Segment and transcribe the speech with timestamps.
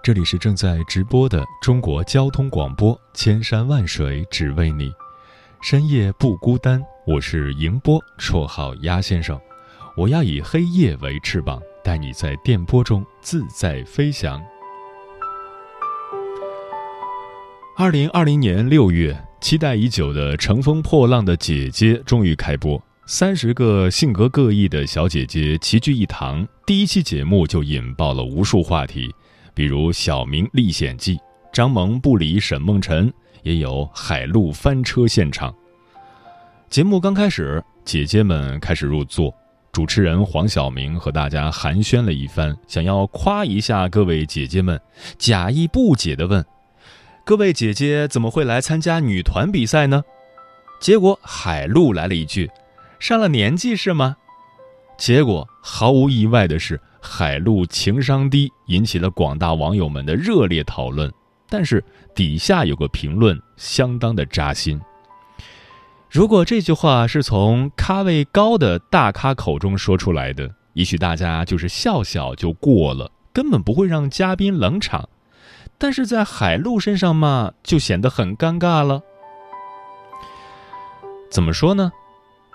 [0.00, 4.92] 这里是正在直播的中国交通广播，千山万水只为你，
[5.60, 6.82] 深夜不孤单。
[7.06, 9.38] 我是迎波，绰号鸭先生。
[9.96, 14.40] 我要以黑夜为翅膀，带你在电波中自在飞翔。
[17.76, 22.80] 二零二零年六月，期待已久的《乘风破浪的姐姐》终于开播。
[23.04, 29.14] 三十个性格各异的小姐姐齐聚一堂，第一期节目就引爆了无数话题，
[29.58, 31.16] 比如《小明历险记》，
[31.52, 35.52] 张萌不理沈梦辰，也有海陆翻车现场。
[36.70, 39.34] 节目刚开始，姐姐们开始入座，
[39.72, 44.80] 主持人黄晓明和大家寒暄了一番，想要夸一下各位姐姐们，
[45.18, 46.46] 假意不解地问
[47.26, 50.04] ：“各位姐姐怎么会来参加女团比赛呢？”
[50.80, 52.48] 结果海陆来了一句。
[53.00, 54.18] 上了年纪是吗？
[54.96, 61.12] 结果毫无意外的是，海陆情商低，引起了广大网友们的热烈讨论。
[61.48, 61.82] 但是
[62.14, 64.80] 底下有个评论相当的扎心。
[66.10, 75.08] 如果这句话是从咖位高的大咖口中说出来的，也许大家就是笑笑就过了，根本不会让嘉宾冷场。
[75.78, 79.02] 但是在海陆身上嘛，就显得很尴尬了。
[81.30, 81.92] 怎么说呢？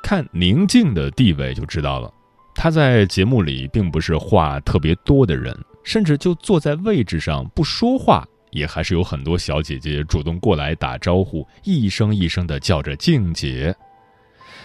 [0.04, 2.12] 看宁静的地位就知道了，
[2.56, 13.76] 他在节目里并不是话特别多的人，甚至就坐在位置上不说话，也还是有很多小姐姐主动过来打招呼，一声一声的叫着静姐。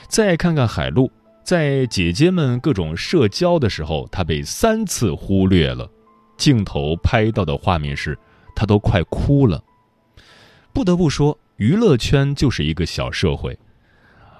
[0.06, 1.10] 再看看海陆，
[1.42, 5.90] 在姐姐们各种社交的时候，他被三次忽略了，
[6.36, 8.18] 镜头拍到的画面是，
[8.54, 9.62] 他都快哭了。
[10.72, 13.58] 不得不说，娱乐圈就是一个小社会。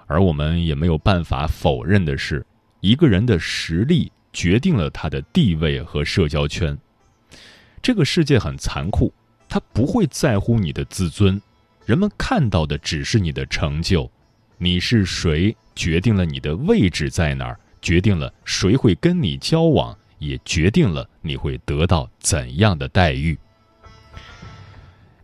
[0.07, 2.47] 而我们也没有办法否认的是，
[2.81, 6.77] 一个人的实力决定了他的地位和社交圈。
[7.83, 9.13] 这个世界很残酷，
[9.49, 11.41] 他不会在乎你的自尊，
[11.87, 14.11] 人们看到的只是你的成就。
[14.59, 23.39] 你是谁，决定了你的位置在哪儿，决定了谁会跟你交往，也决定了你会得到怎样的待遇。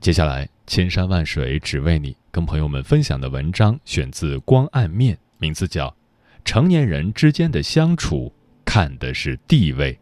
[0.01, 2.17] 接下来，千山万水只为你。
[2.31, 5.89] 跟朋友们分享的文章选自《光暗面》，名字叫
[6.45, 8.33] 《成年人之间的相处
[8.65, 9.93] 看的是地位》。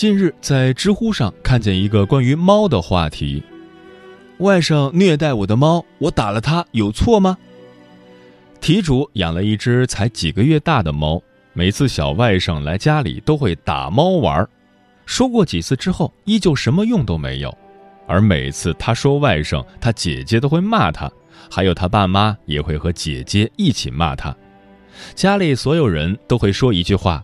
[0.00, 3.42] 近日，在知乎上看见一个关于猫的话题
[4.40, 7.36] ：“外甥虐待我的猫，我打了他有错吗？”
[8.62, 11.22] 题主养了一只才几个月大的猫，
[11.52, 14.48] 每次小外甥来家里都会打猫玩儿，
[15.04, 17.54] 说过几次之后，依旧什么用都没有。
[18.06, 21.12] 而每次他说外甥，他姐姐都会骂他，
[21.50, 24.34] 还有他爸妈也会和姐姐一起骂他，
[25.14, 27.22] 家里所有人都会说一句话。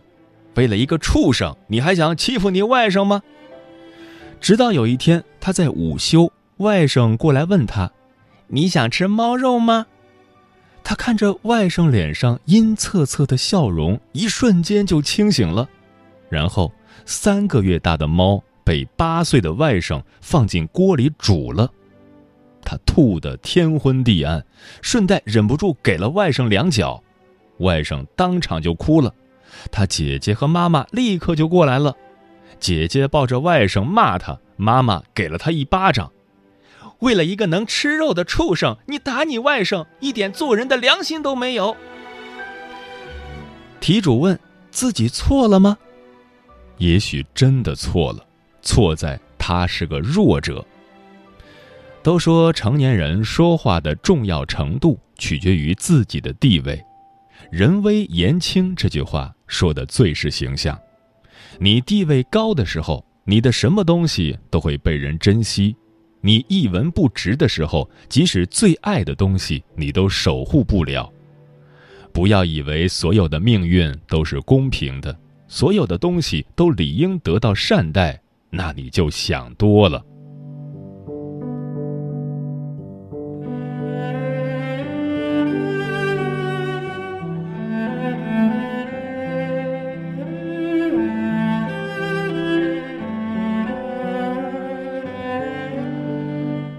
[0.57, 3.21] 为了一个畜生，你还想欺负你外甥吗？
[4.41, 7.91] 直到有一天，他在午休，外甥过来问他
[8.47, 9.85] ：“你想吃猫肉吗？”
[10.83, 15.69] 他看着外甥脸上阴恻恻的笑容，一瞬间就清醒了。
[16.27, 16.71] 然后，
[17.05, 21.71] 三个月大的猫被八岁的外甥放进锅里煮了，
[22.63, 24.43] 他吐得天昏地暗，
[24.81, 27.03] 顺带忍不住给了外甥两脚，
[27.59, 29.13] 外甥当场就哭了。
[29.71, 31.95] 他姐姐和妈妈立刻就过来了，
[32.59, 36.11] 姐姐抱着外甥骂他，妈妈给了他一巴掌。
[36.99, 41.75] 为了一个能吃肉的畜生，你打你外甥，一点做人的良心都没有。
[43.79, 44.39] 题主问
[44.71, 45.77] 自己错了吗？
[46.77, 48.25] 也许真的错了，
[48.61, 50.65] 错在他是个弱者。
[52.01, 56.83] 都说成年人说话的重要程度取决于自己的地位。
[57.51, 60.77] 人微言轻这句话说的最是形象。
[61.59, 65.75] 你地位高的时候，你的什么东西都会被人珍惜。
[66.21, 71.11] 你一文不值的时候，即使最爱的东西，你都守护不了。
[72.11, 75.17] 不要以为所有的命运都是公平的，
[75.47, 80.03] 所有的东西都理应得到善待，那你就想多了。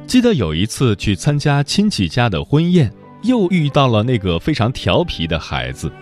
[0.09, 2.91] 记得有一次去参加亲戚家的婚宴，
[3.25, 5.93] 又遇到了那个非常调皮的孩子。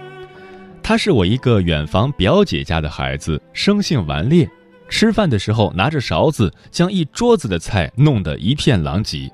[0.81, 4.49] 他是我一个远房表姐家的孩子，生性顽劣，
[4.89, 9.29] 吃饭的时候拿着勺子将一桌子的菜弄得一片狼藉。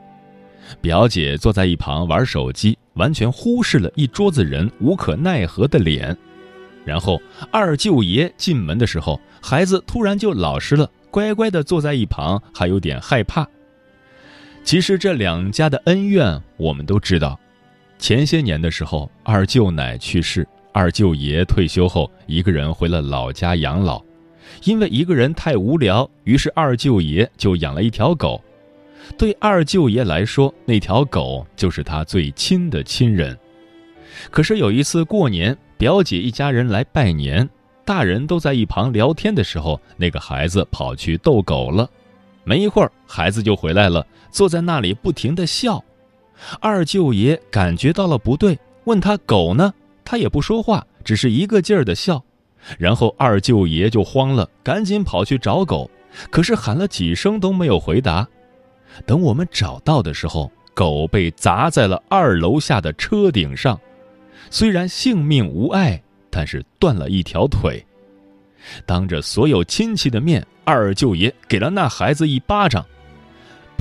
[0.80, 6.16] 表姐坐在一旁玩手机，完全忽视了一桌子人无可奈何的脸。
[6.86, 7.20] 然后
[7.50, 13.46] 二舅爷进门的时候，孩子突然就老实了，乖乖地坐在一旁，还有点害怕。
[14.64, 17.38] 其实这两家的恩怨我们都知道。
[17.98, 24.02] 前些年的时候，二舅奶去世，二舅爷退休后一个人回了老家养老。
[24.64, 28.42] 因为一个人太无聊，于是二舅爷就养了一条狗。
[29.16, 33.36] 对二舅爷来说，那条狗就是他最亲的亲人。
[34.30, 37.48] 可是有一次过年，表姐一家人来拜年，
[37.84, 41.88] 大人都在一旁聊天的时候，那个孩子跑去逗狗了。
[42.44, 45.82] 没一会儿，孩子就回来了，坐在那里不停的笑。
[46.60, 49.72] 二舅爷感觉到了不对，问他狗呢，
[50.04, 52.20] 他也不说话，只是一个劲儿的笑。
[52.78, 55.88] 然后二舅爷就慌了，赶紧跑去找狗，
[56.30, 58.26] 可是喊了几声都没有回答。
[59.06, 63.78] 等我们找到的时候，狗被砸在了二楼下的车顶上，
[64.50, 67.84] 虽然性命无碍，但是断了一条腿。
[68.86, 72.84] 当着所有亲戚的面，二舅爷给了那孩子一巴掌。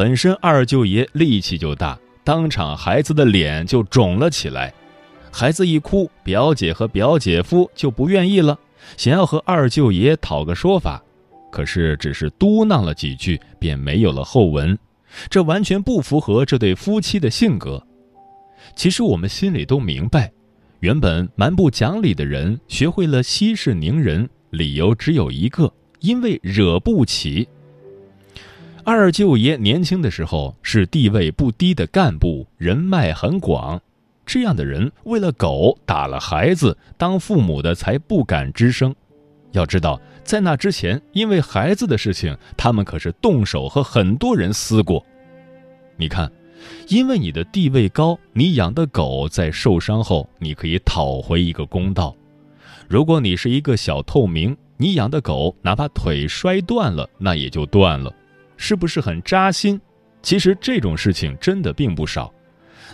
[0.02, 4.74] 本身二舅爷力气就大，当场孩子的脸就肿了起来。
[5.32, 8.58] 孩子一哭，表姐和表姐夫就不愿意了，
[8.98, 11.00] 想要和二舅爷讨个说法，
[11.52, 14.76] 可是只是嘟囔了几句，便没有了后文。
[15.30, 17.86] 这完全不符合这对夫妻的性格。
[18.76, 20.32] 其实我们心里都明白，
[20.80, 24.28] 原本蛮不讲理的人，学会了息事宁人。
[24.50, 27.48] 理由只有一个，因为惹不起。
[28.84, 33.80] 二舅爷年轻的时候是地位不低的干部，人脉很广。
[34.26, 38.94] 这样的人为了狗打了孩子，当父母的才不敢吱声。
[39.52, 45.06] 要知道，在那之前，因为孩子的事情，他们可是动手和很多人撕过。
[45.98, 46.32] 你看，
[46.88, 52.16] 因为你的地位高，你养的狗在受伤后，你可以讨回一个公道。
[52.88, 58.12] 如果你是一个小透明，你养的狗哪怕腿摔断了，那也就断了，
[58.62, 59.82] 是不是很扎心？
[60.22, 62.32] 其实这种事情真的并不少，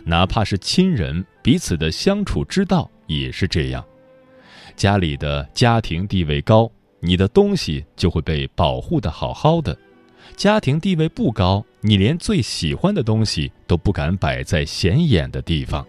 [0.06, 3.86] 哪怕是亲人彼此的相处之道也是这样。
[4.78, 6.72] 家里的家庭地位高，
[7.02, 9.74] 你的东西就会被保护的好好的；
[10.38, 15.86] 家庭地位不高，你连最喜欢的东西都不敢摆在显眼的地方。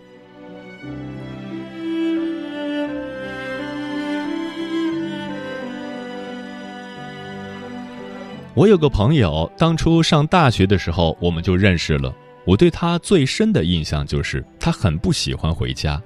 [8.58, 12.12] 我有个朋友，当初上大学的时候我们就认识了。
[12.44, 16.02] 我对他最深的印象就是他很不喜欢回家。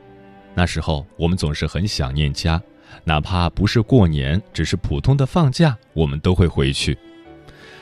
[0.55, 2.61] 那时候我们总是很想念家，
[3.05, 6.99] 哪怕不是过年，只是普通的放假，我们都会回去。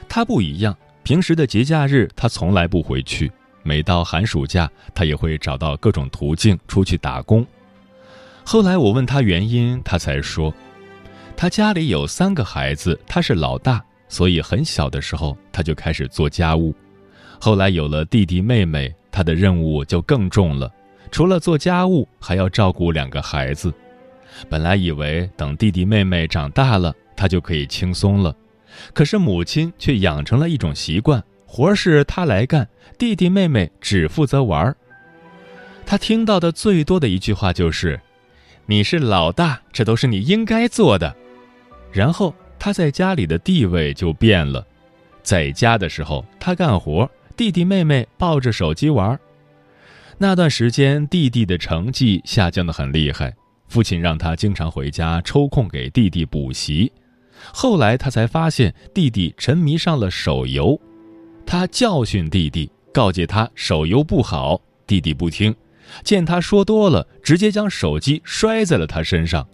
[0.08, 3.28] 他不一样，平时的节假日他从来不回去，
[3.64, 7.44] 每到寒暑假他也会找到各种途径出去打工。
[8.44, 10.54] 后来我问他原因，他才说，
[11.36, 13.84] 他家里有三个孩子，他是老大。
[14.10, 16.74] 所以很小的时候，他就开始做家务。
[17.40, 20.70] 后来有了弟弟妹妹，他的任务就更重了。
[21.12, 23.72] 除了做家务，还要照顾两个孩子。
[24.48, 28.34] 本来以为等弟弟妹妹长大了，他就可以轻松了。
[28.92, 34.76] 可是母亲却养成了一种习惯：活是他来干，弟弟妹妹只负责玩儿。
[35.86, 38.00] 他听到的最多的一句话就是
[38.66, 41.14] ：“你是老大，这都是你应该做的。”
[41.92, 42.34] 然后。
[42.60, 44.64] 他在家里的地位就变了，
[45.22, 49.18] 在家的时候他干活，弟弟妹妹抱着手机玩。
[50.18, 53.34] 那段时间，弟弟的成绩下降的很厉害，
[53.66, 56.92] 父亲让他经常回家抽空给弟弟补习。
[57.50, 60.78] 后来他才发现弟弟沉迷上了手游，
[61.46, 65.54] 他教训弟弟，告诫他手游不好，弟弟不听，
[66.04, 69.48] 见他说多了，直接将手机摔在了他身上。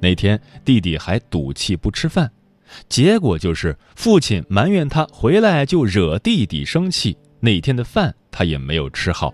[0.00, 2.30] 那天弟弟还赌气不吃饭。
[2.88, 9.32] 结果就是父亲埋怨他回来就惹弟弟生气，那天的饭他也没有吃好。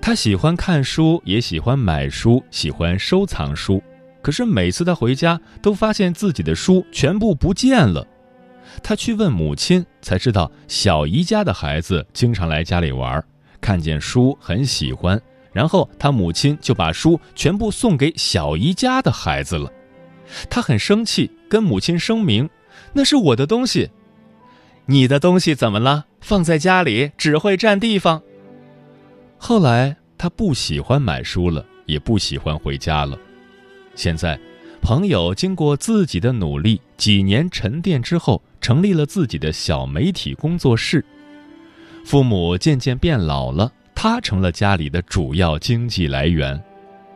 [0.00, 3.82] 他喜欢看书，也喜欢买书，喜欢收藏书，
[4.20, 8.04] 可是每次他回家都发现自己的书全部不见了。
[8.82, 13.22] 他去问母亲，才知道小姨家的孩子经常来家里玩，
[13.60, 15.20] 看见书很喜欢，
[15.52, 19.70] 然后他母亲就把书全部送给小姨家的孩子了。
[20.48, 22.48] 他很生气，跟母亲声明
[22.94, 23.90] ：“那是我的东西，
[24.86, 26.06] 你的东西怎么了？
[26.20, 28.22] 放在家里只会占地方。”
[29.38, 33.18] 后来他不喜欢买书了，也不喜欢回家了。
[33.94, 34.38] 现在，
[34.80, 38.42] 朋友经过自己的努力，几年沉淀之后。
[38.62, 41.04] 成立了自己的小媒体工作室。
[42.04, 46.62] 父母渐渐变老了，他成了家里的主要经济来源。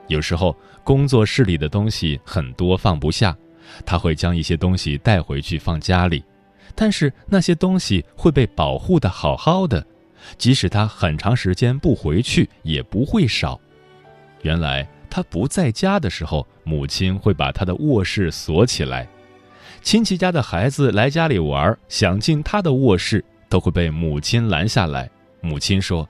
[0.09, 3.37] 有时候工作室里的东西很多放不下，
[3.85, 6.23] 他会将一些东西带回去放家里，
[6.77, 9.85] 但是那些东西会被保护的好好的，
[10.39, 13.61] 即使他很长时间不回去也不会少。
[14.43, 19.09] 原来他不在家的时候，母亲会把他的卧室锁起来。
[19.83, 25.11] 亲戚家的孩子来家里玩，想进他的卧室，都会被母亲拦下来。
[25.41, 26.09] 母亲说：“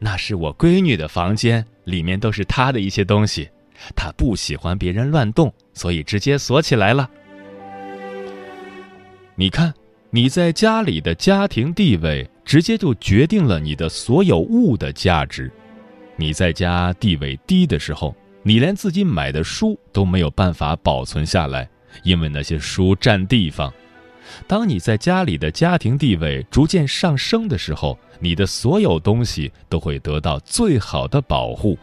[0.00, 3.48] 那是我闺女的房间，里面都是她的一些东西，
[3.94, 7.10] 他不喜欢别人乱动，所以直接锁起来了。”
[9.36, 9.74] 你看，
[10.10, 15.50] 你在家里的家庭地位，直接就决定了你的所有物的价值。
[16.16, 21.68] 你在家地位低的时候，你连自己买的书都没有办法保存下来。
[22.02, 23.72] 因为那些书占地方。
[24.48, 31.78] 当你在家里的家庭地位逐渐上升的时候，你的所有东西都会得到最好的保护。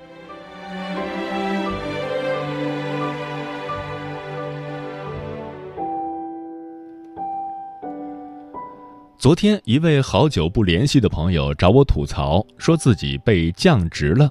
[9.21, 14.27] 昨天，一位好久不联系的朋友找我吐槽，说自己被降职了。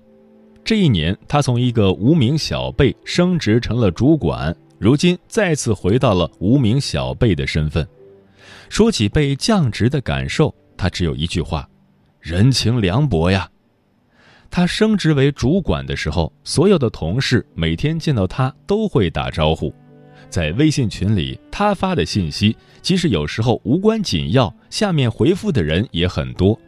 [0.65, 4.53] 这一年，他从一个无名小辈升职成了主管。
[4.81, 7.87] 如今再次回到了无名小辈的身份。
[8.69, 11.69] 说起被降职的感受，他只有一句话：
[12.19, 13.49] 人情凉薄呀。
[14.51, 19.73] 他升职为主管的时候，所有的同事每天见到他都会打招呼。
[20.31, 26.59] 在微信群里，他发的信息，即使有时候无关紧要，下面回复的人也很多。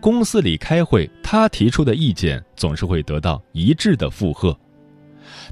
[0.00, 4.54] 公司里开会，他提出的意见总是会得到一致的附和。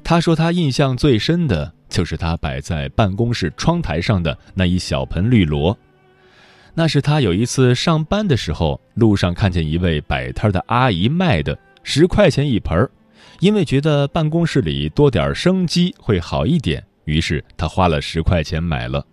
[0.03, 1.73] 他说他印象最深的。
[1.89, 5.75] 就是他摆在办公室窗台上的那一小盆绿萝，
[6.75, 12.91] 那是他有一次上班的时候，路上看见一位摆摊的阿姨卖的，十块钱一盆儿。
[13.39, 19.05] 因为觉得办公室里多点生机会好一点，于是他花了十块钱买了，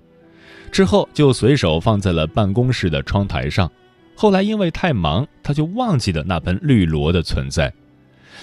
[0.70, 3.70] 之后就随手放在了办公室的窗台上。
[4.14, 7.72] 后来因为太忙，他就忘记了那盆绿萝的存在，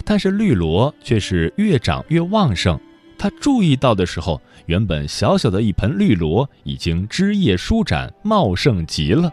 [0.04, 2.80] 但是绿萝却是越长越旺盛。
[3.18, 9.32] 他注意到的时候，原本小小的一盆绿萝已经枝叶舒展，茂盛极了。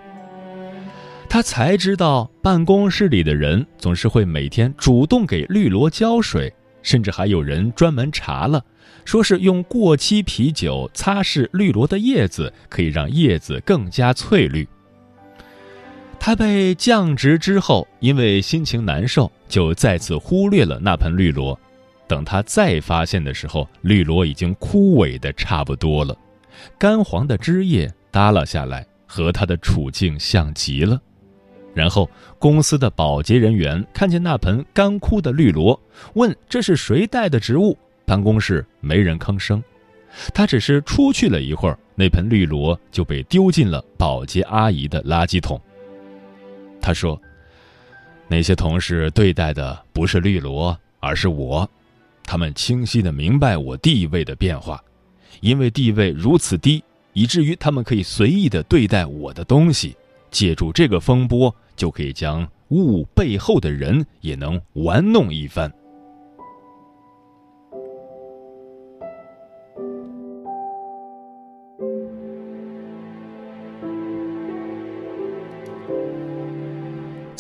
[1.29, 8.65] 他才知道，办公室里的人总是会每天主动给绿萝浇水，甚至还有人专门查了，
[9.05, 14.69] 说是用过期啤酒擦拭绿萝的叶子，可以让叶子更加翠绿。
[16.19, 21.59] 他被降职之后，因为心情难受，就再次忽略了那盆绿萝。
[22.07, 26.17] 等他再发现的时候，绿萝已经枯萎的差不多了，
[26.79, 31.01] 干黄的枝叶耷拉下来，和他的处境像极了。
[31.73, 35.81] 然后公司的保洁人员看见那盆干枯的绿萝，
[36.15, 37.79] 问这是谁带的植物？
[38.11, 39.62] 办公室没人吭声。
[40.35, 45.61] 他只是出去了一会儿，那盆绿萝就被丢进了保洁阿姨的垃圾桶。
[46.81, 47.17] 他说
[48.26, 51.71] ：“那些同事对待的不是绿萝，而是我。”
[52.26, 54.83] 他们清晰的明白我地位的变化，
[55.40, 59.97] 因为地位如此低，以至于他们可以随意的对待我的东西，
[60.33, 65.73] 借助这个风波，就可以将物背后的人也能玩弄一番。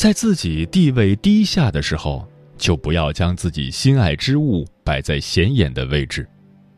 [0.00, 2.26] 在自己地位低下的时候。
[2.56, 6.28] 就不要将自己心爱之物摆在显眼的位置。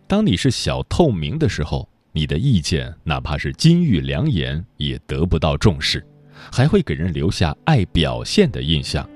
[0.06, 6.04] 当你是小透明的时候，你的意见哪怕是金玉良言，也得不到重视，
[6.52, 9.08] 还会给人留下爱表现的印象。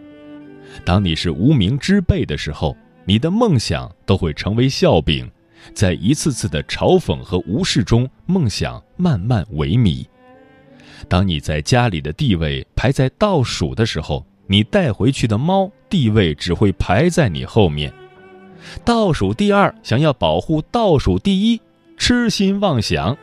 [0.84, 5.30] 当你是无名之辈的时候，你的梦想都会成为笑柄，
[5.72, 10.04] 在一次次的嘲讽和无视中，梦想慢慢萎靡。
[11.08, 17.92] 当你在家里的地位排在倒数的时候，你带回去的猫地位只会排在你后面。
[18.84, 21.60] 倒数第二想要保护倒数第一，
[21.96, 23.16] 痴心妄想。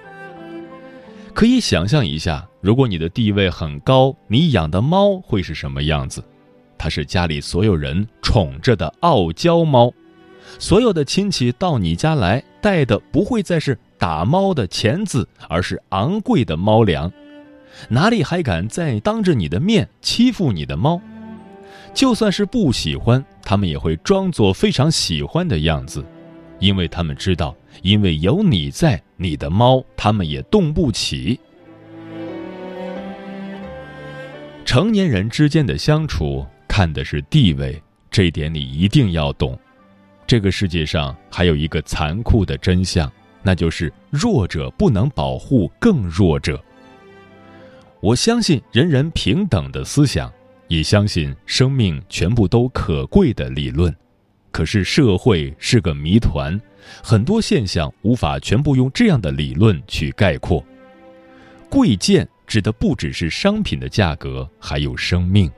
[1.34, 6.24] 可以想象一下，如果你的地位很高，你养的猫会是什么样子？
[6.77, 9.92] 它是家里所有人宠着的傲娇猫，
[10.60, 17.12] 所有的亲戚到你家来带的不会再是打猫的钳子，而是昂贵的猫粮。
[17.89, 21.01] 哪里还敢再当着你的面欺负你的猫？
[21.94, 26.03] 就算是不喜欢，他们也会装作非常喜欢的样子。
[26.60, 31.39] 因为他们知道，因为有你在，你的猫他们也动不起。
[34.63, 39.60] 成年人之间的相处看的是地位，这点你一定要懂。
[40.25, 43.12] 这个世界上还有一个残酷的真相，
[43.44, 46.63] 那就是弱者不能保护更弱者。
[48.03, 50.29] 我相信人人平等的思想，
[50.67, 53.95] 也相信生命全部都可贵的理论。
[54.51, 56.60] 可是社会是个谜团，
[57.01, 60.62] 很多现象无法全部用这样的理论去概括。
[61.69, 65.50] 贵贱指的不只是商品的价格，还有生命。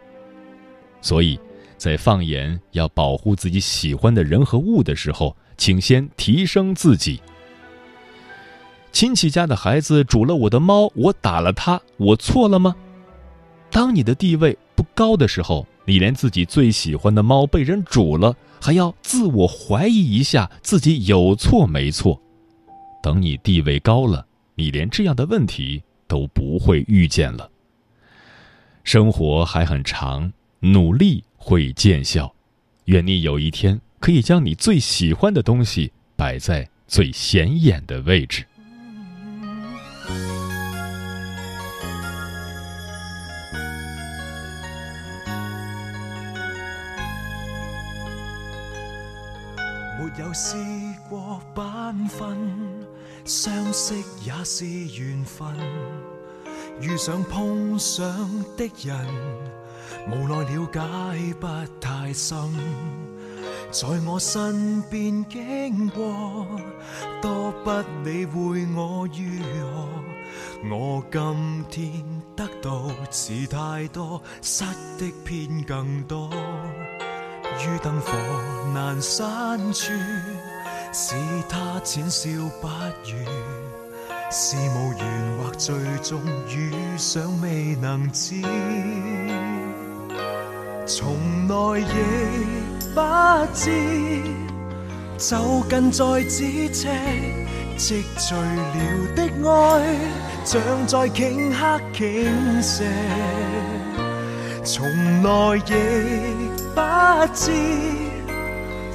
[1.02, 1.40] 所以，
[1.78, 7.20] 在放眼要保护自己喜欢的人和物的时候，请先提升自己。
[8.96, 12.74] 亲戚家的孩子煮了我的猫，我打了他，我错了吗？
[13.70, 18.34] 当你的地位不高的时候，你连自己最喜欢的猫被人煮了。
[18.62, 22.22] 还要自我怀疑一下自己有错没错，
[23.04, 24.26] 等你地位高了，
[24.56, 27.52] 你连这样的问题都不会遇见了。
[28.86, 32.34] 生活还很长，努力会见效。
[32.86, 38.46] 愿你有一天可以将你最喜欢的东西摆在最显眼的位置。
[50.18, 50.56] 有试
[51.10, 52.38] 过班分，
[53.26, 55.54] 相识也是缘分。
[56.80, 58.08] 遇上碰上
[58.56, 59.06] 的人，
[60.10, 61.48] 无奈了解不
[61.82, 62.38] 太深。
[63.72, 66.48] 在我身边经过，
[67.22, 67.72] 多不
[68.06, 69.90] 理会我如何。
[70.72, 74.64] 我今天得到似太多，失
[74.98, 76.30] 的偏更多。
[77.60, 78.12] 于灯火
[78.74, 79.92] 阑珊处，
[80.92, 81.16] 是
[81.48, 82.30] 他浅笑
[82.62, 82.68] 不
[83.10, 83.26] 语，
[84.32, 88.42] 是无缘或最终遇上未能知，
[90.86, 91.16] 从
[91.48, 91.86] 来亦
[92.94, 93.00] 不
[93.54, 93.72] 知，
[95.18, 96.88] 就近在咫尺，
[97.78, 99.54] 积聚了的爱，
[100.44, 102.02] 像在顷刻倾
[102.62, 102.84] 泻，
[104.64, 104.86] 从
[105.24, 106.45] 来亦。
[106.76, 106.82] 不
[107.34, 107.52] 知，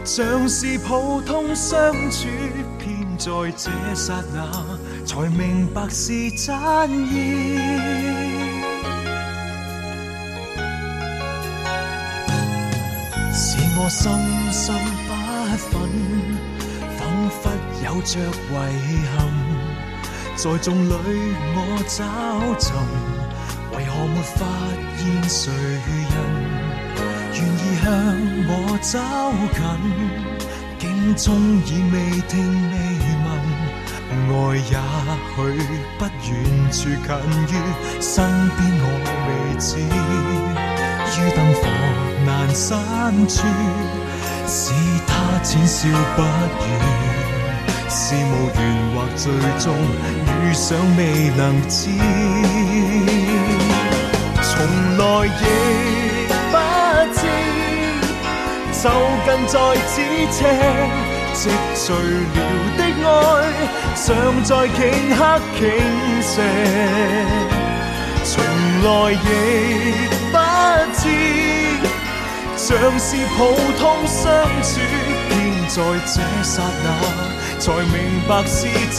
[0.05, 2.29] 像是普通相处，
[2.79, 4.53] 偏在这刹那
[5.07, 6.53] 才明白是真
[7.11, 7.59] 意。
[13.33, 14.13] 是我深
[14.53, 14.75] 深
[15.09, 15.11] 不
[15.57, 15.73] 忿，
[16.99, 17.01] 仿
[17.41, 17.43] 佛
[17.83, 19.17] 有着遗憾，
[20.37, 20.93] 在众里
[21.57, 21.99] 我找
[22.61, 22.69] 寻，
[23.73, 24.39] 为何没发
[24.99, 25.51] 现谁
[27.33, 27.87] 愿意向
[28.49, 28.99] 我走
[29.55, 29.59] 近，
[30.79, 31.29] 竟终
[31.65, 31.95] 已未
[32.29, 32.33] 听
[32.71, 32.75] 未
[33.25, 33.29] 闻，
[34.31, 34.69] 爱也
[35.37, 35.39] 许
[35.99, 36.29] 不远
[36.73, 37.09] 处近
[37.47, 37.53] 于
[38.01, 38.13] 身
[38.57, 38.85] 边，我
[39.27, 39.69] 未知。
[41.13, 41.61] 于灯火
[42.27, 42.69] 阑珊
[43.29, 43.35] 处，
[44.47, 44.73] 是
[45.07, 45.11] 他
[45.43, 45.79] 浅笑
[46.17, 46.69] 不语，
[47.89, 48.59] 是无缘
[48.95, 49.23] 或最
[49.59, 49.65] 终
[50.43, 50.67] 遇上
[50.97, 51.01] 未
[51.37, 51.79] 能知，
[54.43, 54.51] 从
[54.99, 56.00] 来亦。
[58.83, 58.89] 就
[59.27, 59.95] 近在咫
[60.33, 60.39] 尺，
[61.35, 62.39] 积聚了
[62.79, 63.13] 的爱，
[63.95, 64.09] 常
[64.43, 64.79] 在顷
[65.15, 65.21] 刻
[65.59, 65.61] 倾
[66.23, 66.25] 泻。
[68.25, 68.33] 从
[68.83, 69.15] 来亦
[70.33, 70.35] 不
[70.97, 71.03] 知，
[72.57, 73.39] 像是普
[73.79, 74.19] 通相
[74.63, 74.81] 处，
[75.29, 75.31] 偏
[75.69, 76.87] 在这刹那，
[77.59, 77.95] 才明
[78.27, 78.57] 白是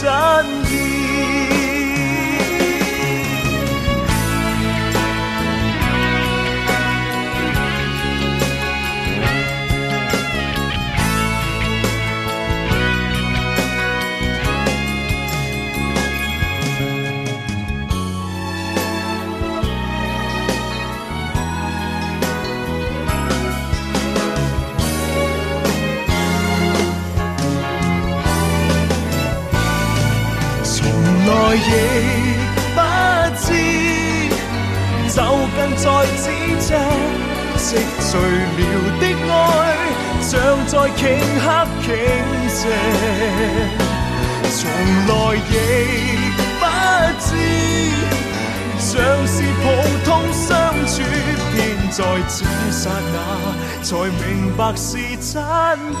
[53.00, 55.42] 那才明白是真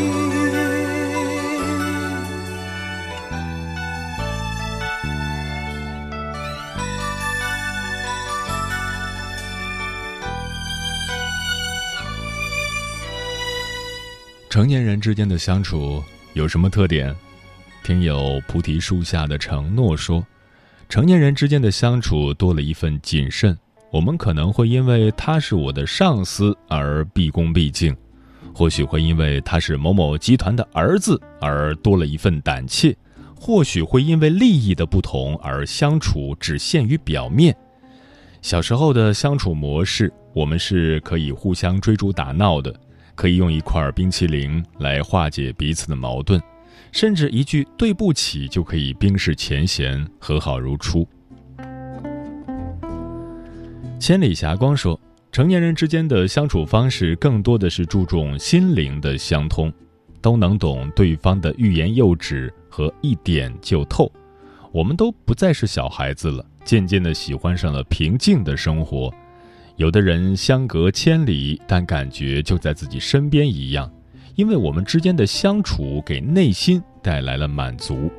[14.48, 17.14] 成年人之间的相处有什么特点？
[17.84, 20.26] 听友菩提树下的承诺说。
[20.88, 23.56] 成年人之间的相处多了一份谨慎，
[23.90, 27.96] 我们可能会因为他是我的上司而毕恭毕敬，
[28.54, 32.96] 或许会因为他是某某集团的儿子而多了一份胆怯，
[33.34, 37.56] 或许会因为利益的不同而相处只限于表面。
[38.42, 42.72] 小时候的相处模式，我们是可以互相追逐打闹的，
[43.16, 46.40] 可以用一块冰淇淋来化解彼此的矛盾。
[46.92, 51.06] 甚至一句对不起就可以冰释前嫌，和好如初。
[54.00, 54.98] 千里霞光说，
[55.30, 59.70] 成年人之间的相处方式更多的是注重心灵的相通，
[60.22, 64.10] 都能懂对方的欲言又止和一点就透。
[64.72, 69.12] 我们都不再是小孩子了，渐渐的喜欢上了平静的生活。
[69.76, 73.88] 有的人相隔千里，但感觉就在自己身边一样。
[74.34, 78.10] 因为我们之间的相处给内心带来了满足。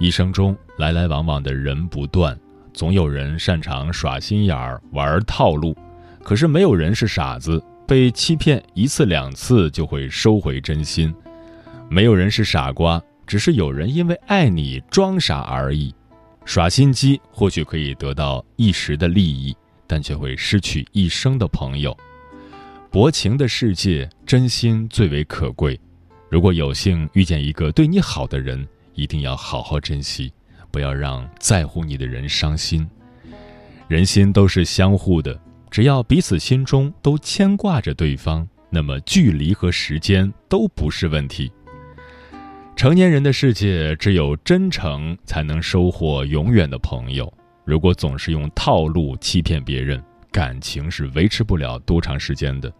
[0.00, 2.36] 一生中来来往往的人不断，
[2.72, 5.76] 总有人擅长耍心眼儿、玩套路，
[6.24, 11.12] 可是没有人是傻子，被欺骗一次两次就会收回真心；
[11.90, 15.94] 没有人是傻瓜，只是有人因为爱你装傻而已。
[16.46, 19.54] 耍心机或许可以得到一时的利益，
[19.86, 21.94] 但却会失去一生的朋友。
[22.90, 25.78] 薄情的世界，真心最为可贵。
[26.30, 28.66] 如果有幸遇见一个对你好的人，
[29.00, 30.30] 一定要好好珍惜，
[30.70, 32.86] 不要让在乎你的人伤心。
[33.88, 41.50] 人心都是相互的，只要彼此心中都牵挂着对方，那么距离和时间都不是问题。
[42.76, 47.32] 成年人的世界，只有真诚才能收获永远的朋友。
[47.64, 52.70] 如果总是用套路欺骗别人，感情是维持不了多长时间的。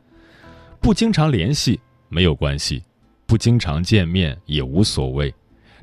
[0.81, 2.83] 不经常联系没有关系，
[3.27, 5.35] 不经常见面也无所谓，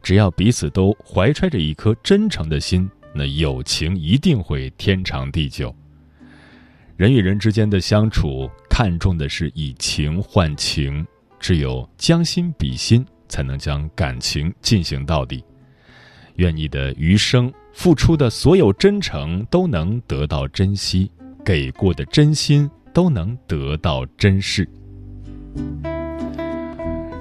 [0.07, 5.75] 只要彼此都怀揣着一颗真诚的心，那友情一定会天长地久。
[6.95, 11.05] 人与人之间的相处，看重的是以情换情，
[11.41, 15.43] 只有将心比心，才能将感情进行到底。
[16.37, 21.11] 愿你的余生付出的所有真诚都能得到珍惜，
[21.43, 24.65] 给过的真心都能得到珍视。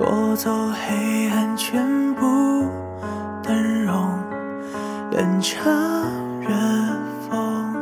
[0.00, 2.22] 夺走黑暗全部
[3.42, 4.18] 灯笼，
[5.10, 5.70] 冷彻
[6.40, 6.48] 热
[7.28, 7.76] 风，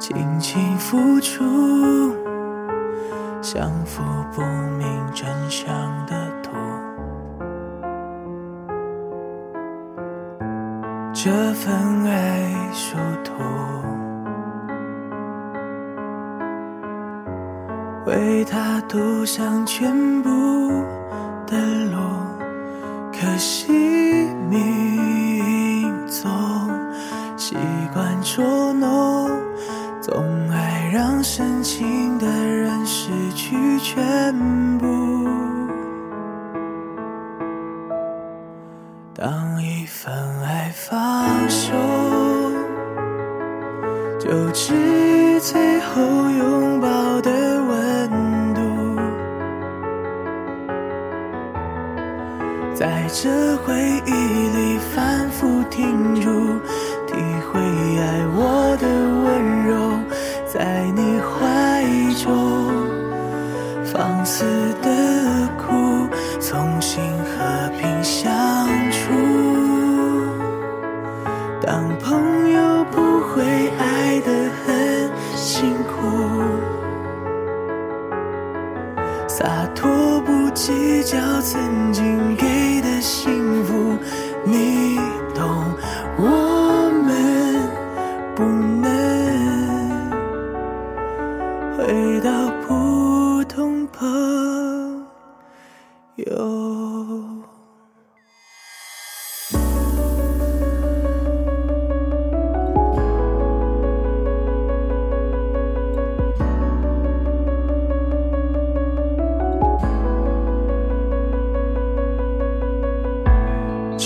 [0.00, 1.44] 轻轻抚触，
[3.40, 4.02] 相扶
[4.32, 4.42] 不
[4.76, 5.68] 明真相
[6.04, 6.50] 的图。
[11.12, 13.34] 这份爱殊途，
[18.06, 20.30] 为他涂上全部。
[21.46, 21.56] 的
[21.92, 21.96] 路，
[23.12, 23.70] 可惜
[24.50, 26.28] 命总
[27.36, 27.54] 习
[27.94, 29.30] 惯捉弄，
[30.00, 34.34] 总爱让深情的人失去全
[34.78, 34.95] 部。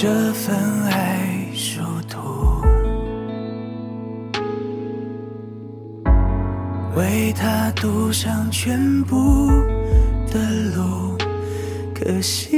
[0.03, 2.63] 这份爱殊途，
[6.97, 9.51] 为他堵上全部
[10.33, 10.41] 的
[10.75, 11.19] 路。
[11.95, 12.57] 可惜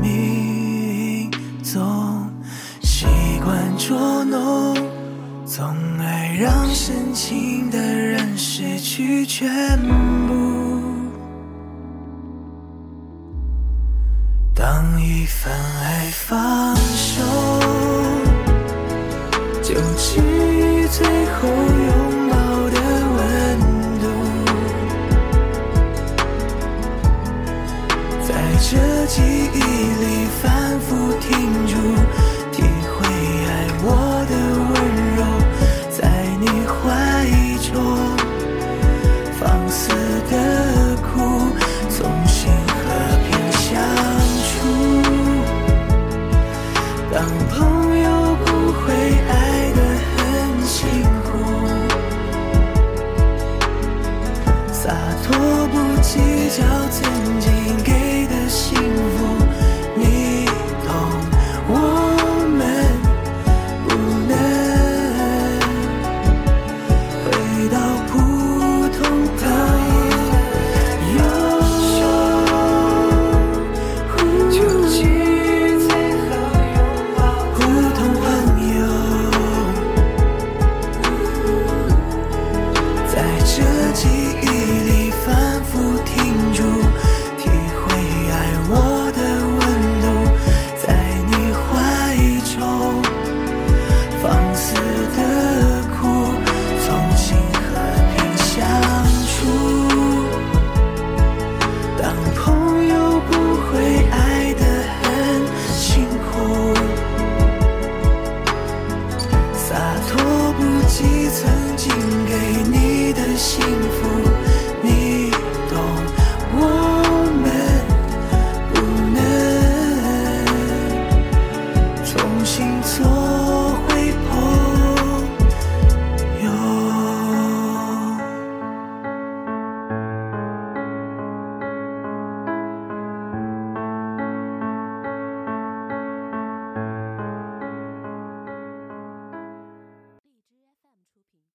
[0.00, 1.28] 命
[1.60, 2.30] 总
[2.82, 3.04] 习
[3.42, 4.76] 惯捉弄，
[5.44, 5.66] 总
[5.98, 9.76] 爱让深情的人失去全
[10.28, 10.49] 部。